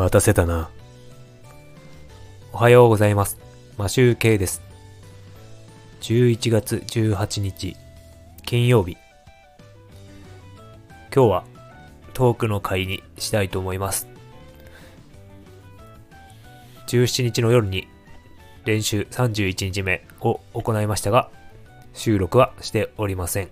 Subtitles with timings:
[0.00, 0.70] 待たせたな。
[2.54, 3.38] おはようございます。
[3.76, 4.62] マシューケイです。
[6.00, 7.76] 11月18日、
[8.46, 8.96] 金曜日。
[11.14, 11.44] 今日は
[12.14, 14.08] トークの会にしたいと思います。
[16.86, 17.86] 17日の夜に
[18.64, 21.28] 練習31日目を行いましたが、
[21.92, 23.50] 収録はしておりません。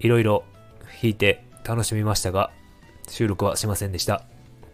[0.00, 0.44] いろいろ
[1.02, 2.50] 弾いて楽しみましたが、
[3.08, 4.24] 収録はしませんでした。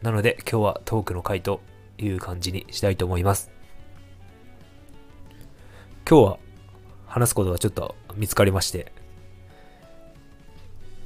[0.03, 1.61] なので今日はトークの回と
[1.99, 3.51] いう感じにしたいと思います。
[6.09, 6.39] 今日は
[7.07, 8.93] 話すことがちょっと見つかりまして、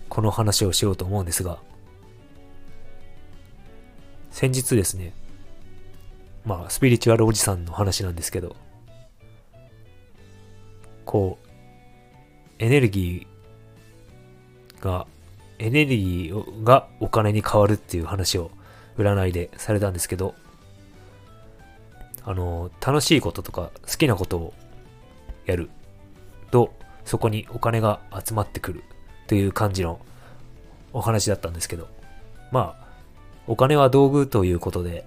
[0.08, 1.58] この話をしようと思うんですが、
[4.30, 5.14] 先日ですね、
[6.44, 8.56] まあ、スピリチュアルおじさんの話なんですけど、
[11.04, 11.48] こう、
[12.58, 15.06] エネルギーが、
[15.58, 18.50] エネルギーがお金に変わるっていう話を
[18.96, 20.34] 占いでされたんですけど、
[22.24, 24.54] あの、楽しいこととか好きなことを
[25.46, 25.70] やる
[26.50, 26.72] と、
[27.04, 28.84] そこにお金が集まってくる
[29.26, 30.00] という感じの
[30.92, 31.88] お話だったんですけど、
[32.50, 32.86] まあ、
[33.46, 35.06] お金は道具ということで、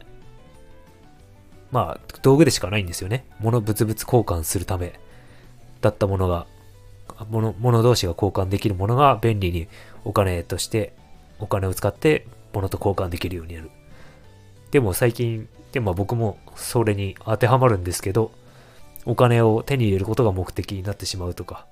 [1.72, 3.26] まあ、道具でしかないんですよね。
[3.40, 5.00] 物、物々交換するため
[5.82, 6.48] だったものが、
[7.30, 9.68] 物、物同士が交換できるものが便利に
[10.06, 10.94] お金として、
[11.40, 13.70] お金を使って物と交換できるようになる。
[14.72, 18.32] でも最近、でも僕もそれに当てはまるんですけど、
[19.06, 21.66] お金を手に入れることが目的になってしまうとか、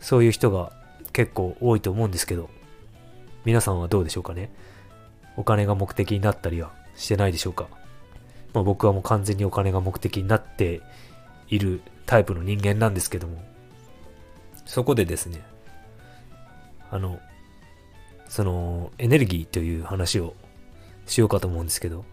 [0.00, 0.72] そういう人が
[1.12, 2.48] 結構多いと思うんですけど、
[3.44, 4.50] 皆さんはどうでしょうかね？
[5.36, 7.68] お金が目的になったりはしてないでしょうか？
[8.54, 10.80] まあ、僕はもう完全にお金が目的になって
[11.48, 13.42] いるタイプの人間なんですけども、
[14.66, 15.40] そこでですね、
[16.92, 17.18] あの、
[18.28, 20.34] そのエネルギーという話を
[21.06, 22.04] しようかと思うんですけど、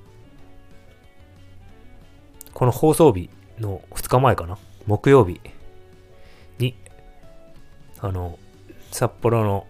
[2.53, 3.29] この放送日
[3.59, 4.57] の2日前かな？
[4.87, 5.41] 木曜日
[6.57, 6.75] に、
[7.99, 8.39] あの、
[8.91, 9.67] 札幌の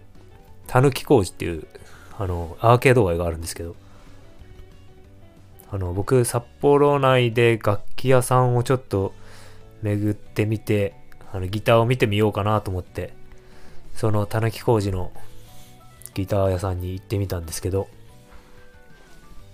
[0.66, 1.66] たぬき工事っていう、
[2.16, 3.74] あの、アーケード街があるんですけど、
[5.72, 9.12] あの、僕、札幌内で楽器屋さんをちょっと
[9.82, 10.94] 巡ってみて、
[11.32, 13.18] あの、ギターを見てみようかなと思って、
[13.94, 15.12] その、たぬき工事の
[16.14, 17.88] ギター屋さんに行ってみたんですけど、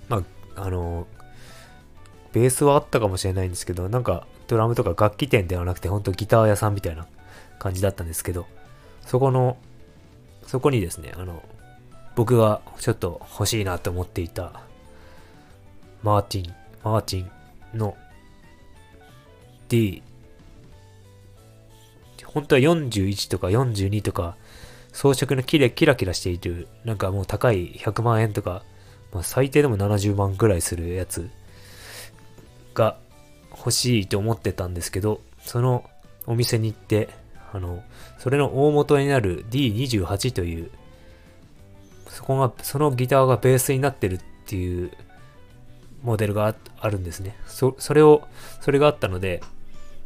[0.09, 0.23] ま
[0.57, 1.07] あ、あの、
[2.33, 7.07] ベースはあったかもしれないんですけど、なんか、ドラムとか楽器店ではなくて、ほんとギター屋さんみたいな
[7.59, 8.47] 感じだったんですけど、
[9.03, 9.57] そこの、
[10.47, 11.43] そこにですね、あの、
[12.15, 14.63] 僕がちょっと欲しいなと思っていた
[16.03, 17.25] マーティン、マーティ
[17.75, 17.97] ンの
[19.69, 20.03] D、
[22.37, 24.37] 本当は41とか42とか、
[24.93, 28.63] 装飾のキラキラキラしている、なんかもう高い100万円とか、
[29.11, 31.31] まあ、最低でも70万くらいするやつ
[32.75, 32.99] が
[33.53, 35.89] 欲しいと思ってたんですけど、その
[36.27, 37.09] お店に行って、
[37.55, 37.83] あの、
[38.19, 40.71] それの大元になる D28 という、
[42.11, 44.91] そこが、そのギターがベースになってるっていう
[46.03, 47.35] モデルがあるんですね。
[47.47, 48.29] そ、それを、
[48.61, 49.43] それがあったので、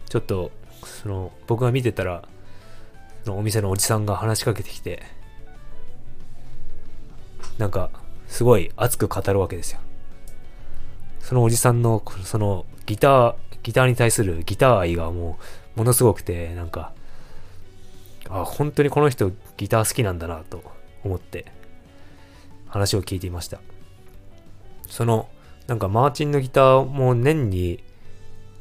[0.09, 0.53] ちょっと、
[0.85, 2.23] その、僕が見てたら、
[3.25, 5.03] そのお店のおじさんが話しかけてきて、
[7.59, 7.91] なんか、
[8.29, 9.81] すごい熱く語るわけですよ。
[11.19, 15.39] そのおじさんの、その、ギター、ギターに対するギター愛がも
[15.77, 16.93] う、ものすごくて、なんか、
[18.29, 20.63] あ、本当にこの人ギター好きなんだなと
[21.05, 21.47] 思って、
[22.69, 23.61] 話を聞いていました。
[24.89, 25.29] その、
[25.67, 27.83] なんかマーチンのギターも年に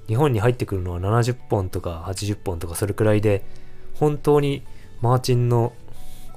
[0.09, 3.45] 日本に入ってくるのは70本とか80本とかそれくらいで
[3.93, 4.63] 本当に
[5.01, 5.71] マーチンの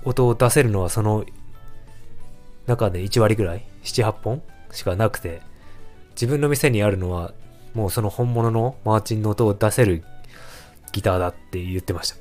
[0.04, 1.24] 音を出せるのはその
[2.66, 5.42] 中で1割ぐらい78本しかなくて
[6.10, 7.32] 自分の店にあるのは
[7.74, 10.04] もうその本物のマーチンの音を出せる
[10.92, 12.16] ギターだって言ってました。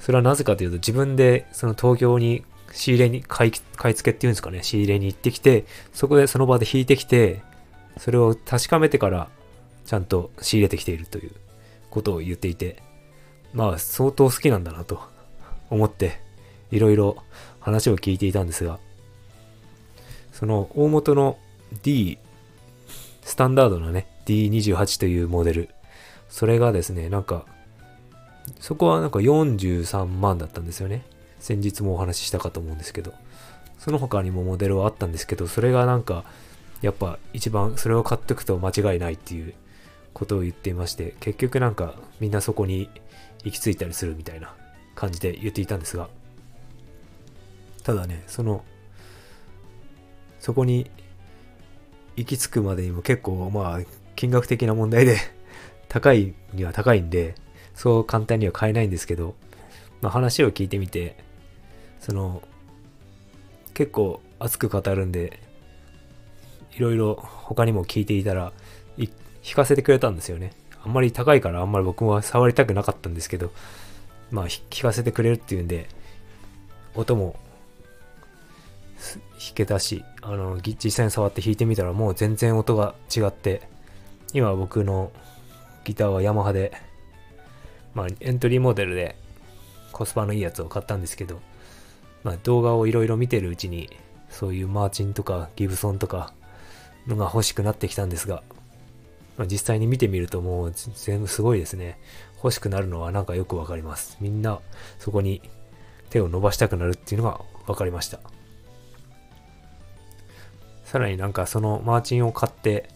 [0.00, 7.42] それはなぜかというと自分でその東京に仕入れに、買い、買い付けっていうんですかね、仕入れに行ってきて、そこでその場で弾いてきて、
[7.96, 9.28] それを確かめてから、
[9.88, 11.30] ちゃんと仕入れてきているという
[11.88, 12.82] ことを言っていて、
[13.54, 15.00] まあ、相当好きなんだなと
[15.70, 16.20] 思って、
[16.70, 17.16] いろいろ
[17.58, 18.78] 話を聞いていたんですが、
[20.30, 21.38] その大元の
[21.82, 22.18] D、
[23.22, 25.70] スタンダードなね、D28 というモデル、
[26.28, 27.46] それがですね、なんか、
[28.60, 31.02] そこはなんか43万だったんですよね。
[31.40, 33.14] 先日もお話ししたかと思うんですけど、
[33.78, 36.24] その他にもモデルはあったんですけど、それがなんか、
[36.82, 39.54] やっぱ一番それを買っておくと間違いないっていう
[40.18, 42.90] ことを言っていまして、結局なんかみんなそこに
[43.44, 44.54] 行き着いたりするみたいな
[44.94, 46.08] 感じで言っていたんですが、
[47.84, 48.64] ただね、その
[50.40, 50.90] そこに
[52.16, 53.80] 行き着くまでにも結構まあ
[54.16, 55.16] 金額的な問題で
[55.88, 57.34] 高いには高いんで
[57.74, 59.36] そう簡単には買えないんですけど、
[60.00, 61.16] まあ、話を聞いてみて
[62.00, 62.42] その
[63.74, 65.40] 結構熱く語るんで
[66.76, 68.52] いろいろ他にも聞いていたら
[69.48, 70.52] 弾かせてくれたんですよね。
[70.84, 73.50] あんまり高いからあんまり僕は触りたくなかったんですけど
[74.30, 75.88] まあ弾かせてくれるっていうんで
[76.94, 77.34] 音も
[79.38, 83.62] 弾けたしあの実際に触って弾いてみたらもう全然音が違って
[84.32, 85.10] 今僕の
[85.84, 86.72] ギターはヤマハで
[87.94, 89.16] まあエントリーモデルで
[89.92, 91.40] コスパのいいやつを買ったんですけど
[92.22, 93.90] まあ動画をいろいろ見てるうちに
[94.30, 96.32] そういうマーチンとかギブソンとか
[97.06, 98.42] のが欲しくなってきたんですが、
[99.46, 101.98] 実際に見てみるともう全部すごいですね。
[102.42, 104.16] 欲しくなるのはなんかよくわかります。
[104.20, 104.60] みんな
[104.98, 105.42] そこに
[106.10, 108.20] 手を伸ばしたくなるっていうのが分かりました。
[110.84, 112.88] さらになんかそのマーチンを買って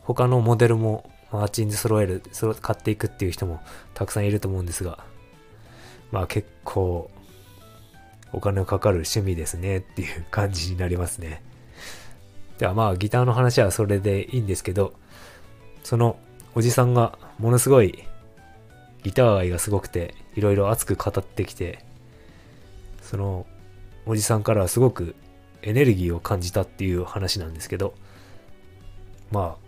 [0.00, 3.60] 他のモデルもマーチンで揃える、揃買っていくっていう人も
[3.92, 4.98] たくさんいると思うんですが、
[6.10, 7.10] まあ結構
[8.32, 11.42] お金のかかる趣味ですねっていう感じになりますね。
[12.58, 14.94] ではまあギターの話はそれでいいんですけど、
[15.84, 16.16] その
[16.56, 18.04] おじさんがものすごい
[19.04, 21.84] ギター愛がすごくていろいろ熱く語ってきて、
[23.02, 23.46] その
[24.06, 25.14] おじさんからはすごく
[25.62, 27.94] エネルギーを感じたっていう話なんですけど、
[29.30, 29.64] まあ、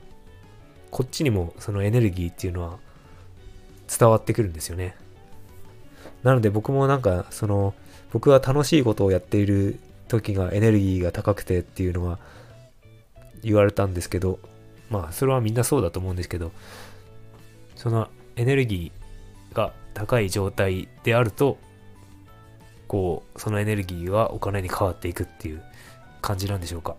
[0.91, 2.79] こっちにもそのエネルギーっていうのは
[3.99, 4.97] 伝わってくるんですよね。
[6.23, 7.75] なので僕もなんか、その、
[8.13, 9.79] 僕が楽しいことをやっている
[10.09, 12.19] 時がエネルギーが高くてっていうのは
[13.43, 14.39] 言われたんですけど、
[14.91, 16.53] まあ、それはみんなそうだと思うんですけど、
[17.75, 21.59] そのエネルギーが高い状態であると、
[22.89, 25.63] こう、そのエネルギーはお金に変わっていくっていう
[26.23, 26.97] 感じなんでしょうか。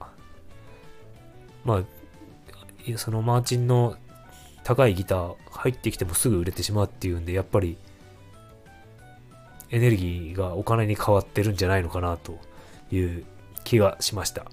[1.63, 1.83] まあ、
[2.97, 3.97] そのマーチンの
[4.63, 7.77] 高いギター入ってきてもすぐ売れてしまうっていうんで、やっぱり
[9.69, 12.37] エネルギーがお金に変わってるんじゃないのかなと
[12.91, 13.25] いう
[13.63, 14.45] 気がしました。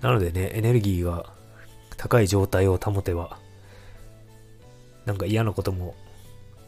[0.00, 1.32] なのでね、エネルギーが
[1.96, 3.38] 高い状態を保てば、
[5.04, 5.94] なんか嫌なことも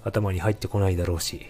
[0.05, 1.47] 頭に入ってこないだろうし、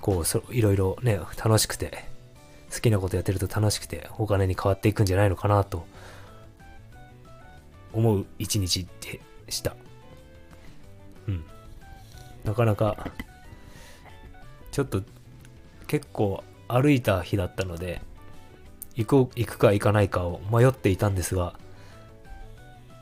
[0.00, 2.04] こうそ、いろいろね、楽しくて、
[2.72, 5.86] 好きなことやってると楽しくて、お金に変わっていくんじゃないのかなと、
[7.92, 9.76] 思う一日でした。
[11.28, 11.44] うん。
[12.44, 13.12] なかなか、
[14.72, 15.02] ちょっと、
[15.86, 18.00] 結構歩いた日だったので、
[18.96, 21.54] 行く、行くか行かないかを迷っていたんですが、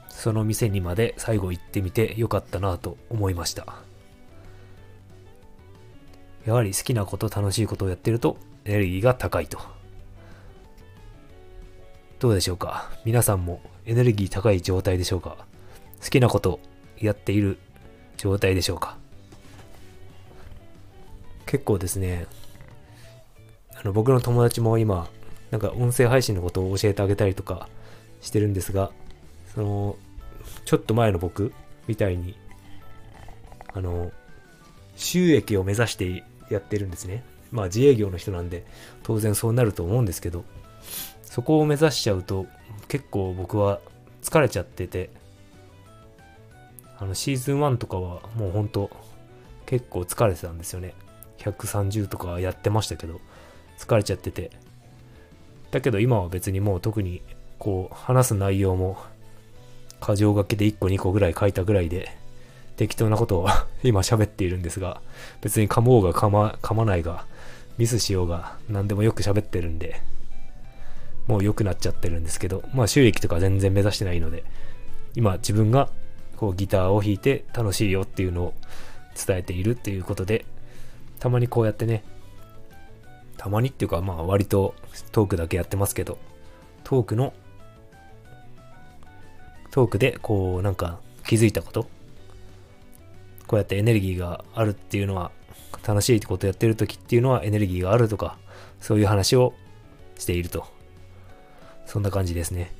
[0.09, 3.77] その店にまで最後行ってみてよかったなと思いました。
[6.47, 9.59] やはり好きなこと、楽しいことをやってるとエネルギーが高いと。
[12.19, 12.91] どうでしょうか？
[13.05, 15.37] 皆さんもエネルギー高い状態でしょうか？
[16.03, 16.61] 好きなこと
[16.99, 17.59] やっている
[18.19, 18.99] 状態でしょうか？
[21.47, 22.27] 結構ですね、
[23.75, 25.09] あの僕の友達も今、
[25.51, 27.69] なんか音声配信のことを教えてあげたりとか
[28.21, 28.91] してるんですが、
[29.55, 29.97] その、
[30.65, 31.53] ちょっと前の僕
[31.87, 32.37] みたいに、
[33.73, 34.13] あの、
[34.97, 37.25] 収益を目指してやってるんですね。
[37.51, 38.65] まあ自営業の人なんで
[39.03, 40.45] 当然そうなると思うんですけど、
[41.23, 42.47] そこを目指しちゃうと
[42.89, 43.81] 結構僕は
[44.23, 45.11] 疲れちゃってて、
[46.99, 48.91] あのシーズン1とかはもうほんと
[49.67, 50.95] 結構疲れてたんですよね。
[51.39, 53.21] 130とかやってましたけど、
[53.79, 54.51] 疲れちゃってて。
[55.71, 57.23] だけど今は別にもう特に
[57.59, 58.99] こう話す内容も
[60.01, 62.17] 箇条書きで1個2個ぐらい書いたぐらいで
[62.81, 63.49] 適当なことを
[63.85, 65.03] 今喋っているんですが、
[65.43, 67.27] 別に噛もうが噛ま噛まないが、
[67.77, 70.01] ミスしようが何でもよく喋ってるんで、
[71.27, 74.45] もう良くなっちゃってるんですけど、まあ収益とか全然目指してないので、
[75.15, 75.91] 今自分が
[76.39, 78.55] こうギターを弾いて楽しいよっていうのを
[79.15, 80.47] 伝えているっていうことで、
[81.19, 82.03] たまにこうやってね、
[83.41, 84.75] たまにっていうかまあ割と
[85.13, 86.19] トークだけやってますけど、
[86.85, 87.33] トークの、
[89.71, 91.89] トークでこうなんか気づいたこと
[93.47, 95.33] こうやってエネルギーがあるっていうのは、
[95.89, 98.37] 楽しいことやってる時っていうのはエネルギーがあるとか、
[98.79, 99.55] そういう話を
[100.19, 100.67] していると。
[101.87, 102.75] そんな感じですね。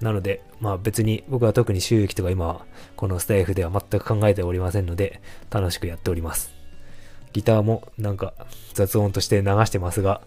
[0.00, 2.66] なので、まあ別に僕は特に収益とか今は、
[2.96, 6.57] このスタイフでは全く考えておりませんので、楽しくやっております。
[7.32, 8.34] ギターもなんか
[8.74, 10.20] 雑音として流してますが、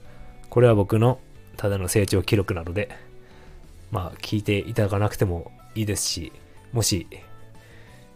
[0.49, 1.19] これは僕の
[1.57, 2.89] ただの成長記録なので、
[3.91, 6.31] まあ聞いていただかなくてもいいですし、
[6.71, 7.07] もし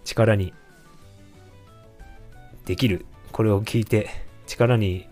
[0.03, 0.53] 力に
[2.65, 3.05] できる。
[3.31, 4.09] これを聞いて
[4.47, 5.07] 力に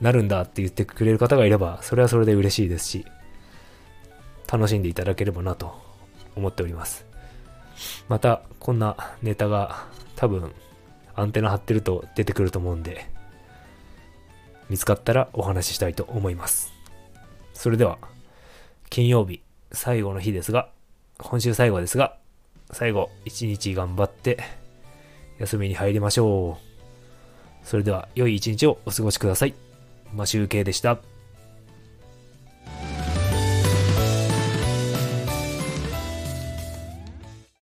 [0.00, 3.06] なるんだって言ってくれる方がいれば、それはそれで嬉しいですし、
[4.50, 5.74] 楽しんでいただければなと
[6.36, 7.06] 思っております。
[8.08, 9.86] また、こんなネタが
[10.16, 10.52] 多分、
[11.14, 13.06] アンテナ張ってると出てくると思うんで、
[14.68, 16.72] 見つかったらお話ししたいと思います。
[17.52, 17.98] それでは、
[18.90, 19.42] 金曜日、
[19.72, 20.68] 最後の日ですが、
[21.18, 22.16] 今週最後ですが、
[22.72, 24.38] 最後、一日頑張って、
[25.38, 26.58] 休みに入りましょ
[27.62, 27.66] う。
[27.66, 29.54] それでは、良い一日をお過ごしください。
[30.14, 31.11] マシュウケイでした。